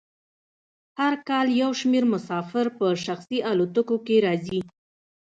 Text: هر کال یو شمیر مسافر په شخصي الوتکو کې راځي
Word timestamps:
هر 0.99 1.13
کال 1.27 1.47
یو 1.61 1.71
شمیر 1.79 2.03
مسافر 2.13 2.65
په 2.77 2.85
شخصي 3.05 3.37
الوتکو 3.51 3.97
کې 4.05 4.15
راځي 4.25 4.59